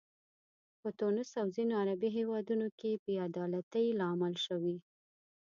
په 0.81 0.89
تونس 0.99 1.29
او 1.41 1.47
ځینو 1.55 1.73
عربي 1.81 2.09
هیوادونو 2.17 2.67
کې 2.79 2.91
بې 3.03 3.15
عدالتۍ 3.27 3.85
لامل 3.99 4.33
شوي. 4.45 4.77